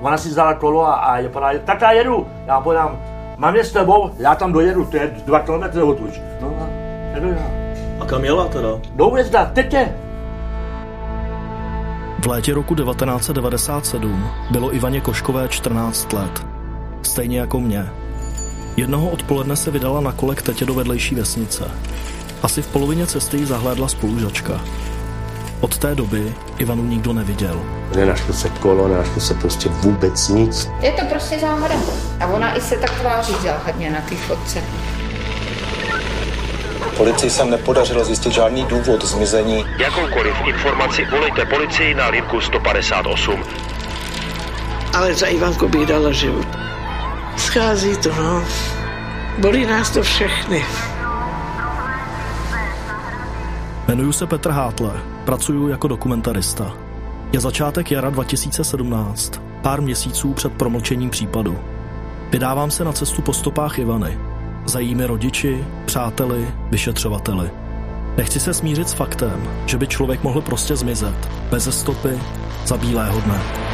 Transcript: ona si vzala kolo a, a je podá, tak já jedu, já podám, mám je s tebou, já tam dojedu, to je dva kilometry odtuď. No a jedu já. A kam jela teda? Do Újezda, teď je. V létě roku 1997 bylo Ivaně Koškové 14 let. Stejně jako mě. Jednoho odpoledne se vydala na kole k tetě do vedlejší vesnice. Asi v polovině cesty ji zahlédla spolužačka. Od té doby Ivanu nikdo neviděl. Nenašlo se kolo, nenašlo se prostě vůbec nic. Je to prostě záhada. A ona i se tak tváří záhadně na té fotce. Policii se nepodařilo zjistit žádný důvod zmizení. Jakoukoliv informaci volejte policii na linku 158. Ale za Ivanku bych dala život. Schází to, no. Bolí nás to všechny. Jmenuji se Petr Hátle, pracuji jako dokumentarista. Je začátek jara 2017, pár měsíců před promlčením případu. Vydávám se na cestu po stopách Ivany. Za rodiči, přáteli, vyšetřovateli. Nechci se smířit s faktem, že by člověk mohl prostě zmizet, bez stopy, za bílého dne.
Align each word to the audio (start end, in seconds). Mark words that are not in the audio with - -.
ona 0.00 0.18
si 0.18 0.28
vzala 0.28 0.54
kolo 0.54 0.86
a, 0.86 0.94
a 0.94 1.18
je 1.18 1.28
podá, 1.28 1.48
tak 1.64 1.80
já 1.80 1.92
jedu, 1.92 2.26
já 2.46 2.60
podám, 2.60 2.98
mám 3.36 3.56
je 3.56 3.64
s 3.64 3.72
tebou, 3.72 4.10
já 4.18 4.34
tam 4.34 4.52
dojedu, 4.52 4.84
to 4.84 4.96
je 4.96 5.14
dva 5.26 5.40
kilometry 5.40 5.82
odtuď. 5.82 6.20
No 6.40 6.48
a 6.60 6.66
jedu 7.14 7.28
já. 7.28 7.46
A 8.00 8.06
kam 8.06 8.24
jela 8.24 8.48
teda? 8.48 8.68
Do 8.94 9.08
Újezda, 9.08 9.44
teď 9.44 9.72
je. 9.72 9.96
V 12.22 12.26
létě 12.26 12.54
roku 12.54 12.74
1997 12.74 14.30
bylo 14.50 14.74
Ivaně 14.74 15.00
Koškové 15.00 15.48
14 15.48 16.12
let. 16.12 16.46
Stejně 17.02 17.40
jako 17.40 17.60
mě. 17.60 17.86
Jednoho 18.76 19.10
odpoledne 19.10 19.56
se 19.56 19.70
vydala 19.70 20.00
na 20.00 20.12
kole 20.12 20.34
k 20.34 20.42
tetě 20.42 20.64
do 20.64 20.74
vedlejší 20.74 21.14
vesnice. 21.14 21.64
Asi 22.42 22.62
v 22.62 22.66
polovině 22.66 23.06
cesty 23.06 23.36
ji 23.36 23.46
zahlédla 23.46 23.88
spolužačka. 23.88 24.60
Od 25.60 25.78
té 25.78 25.94
doby 25.94 26.34
Ivanu 26.58 26.82
nikdo 26.84 27.12
neviděl. 27.12 27.60
Nenašlo 27.96 28.34
se 28.34 28.48
kolo, 28.48 28.88
nenašlo 28.88 29.20
se 29.20 29.34
prostě 29.34 29.68
vůbec 29.68 30.28
nic. 30.28 30.68
Je 30.80 30.92
to 30.92 31.04
prostě 31.04 31.38
záhada. 31.38 31.74
A 32.20 32.26
ona 32.26 32.56
i 32.56 32.60
se 32.60 32.76
tak 32.76 33.00
tváří 33.00 33.34
záhadně 33.42 33.90
na 33.90 34.00
té 34.00 34.16
fotce. 34.16 34.62
Policii 36.96 37.30
se 37.30 37.44
nepodařilo 37.44 38.04
zjistit 38.04 38.32
žádný 38.32 38.64
důvod 38.64 39.04
zmizení. 39.04 39.64
Jakoukoliv 39.78 40.34
informaci 40.46 41.04
volejte 41.10 41.46
policii 41.46 41.94
na 41.94 42.08
linku 42.08 42.40
158. 42.40 43.44
Ale 44.94 45.14
za 45.14 45.26
Ivanku 45.26 45.68
bych 45.68 45.86
dala 45.86 46.12
život. 46.12 46.46
Schází 47.36 47.96
to, 47.96 48.08
no. 48.14 48.44
Bolí 49.38 49.66
nás 49.66 49.90
to 49.90 50.02
všechny. 50.02 50.64
Jmenuji 53.90 54.12
se 54.12 54.26
Petr 54.26 54.50
Hátle, 54.50 54.92
pracuji 55.24 55.68
jako 55.68 55.88
dokumentarista. 55.88 56.76
Je 57.32 57.40
začátek 57.40 57.90
jara 57.90 58.10
2017, 58.10 59.40
pár 59.62 59.82
měsíců 59.82 60.32
před 60.32 60.52
promlčením 60.52 61.10
případu. 61.10 61.58
Vydávám 62.30 62.70
se 62.70 62.84
na 62.84 62.92
cestu 62.92 63.22
po 63.22 63.32
stopách 63.32 63.78
Ivany. 63.78 64.18
Za 64.64 64.78
rodiči, 65.06 65.64
přáteli, 65.84 66.48
vyšetřovateli. 66.70 67.50
Nechci 68.16 68.40
se 68.40 68.54
smířit 68.54 68.88
s 68.88 68.92
faktem, 68.92 69.48
že 69.66 69.78
by 69.78 69.86
člověk 69.86 70.22
mohl 70.22 70.40
prostě 70.40 70.76
zmizet, 70.76 71.28
bez 71.50 71.80
stopy, 71.80 72.20
za 72.66 72.76
bílého 72.76 73.20
dne. 73.20 73.69